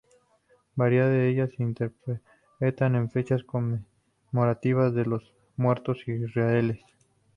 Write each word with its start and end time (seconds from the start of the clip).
Varias 0.73 1.09
de 1.11 1.29
ellas 1.29 1.51
se 1.55 1.61
interpretan 1.61 2.95
en 2.95 3.11
fechas 3.11 3.43
conmemorativas 3.43 4.95
de 4.95 5.05
los 5.05 5.31
muertos 5.57 5.99
israelíes. 6.07 6.79